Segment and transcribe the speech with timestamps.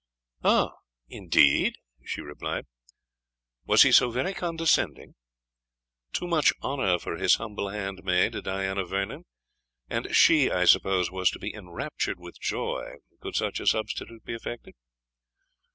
[0.43, 0.69] "Ay?
[1.09, 2.65] indeed?" she replied
[3.67, 5.13] "was he so very condescending?
[6.11, 9.25] Too much honour for his humble handmaid, Diana Vernon
[9.91, 14.33] And she, I suppose, was to be enraptured with joy could such a substitute be
[14.33, 14.73] effected?"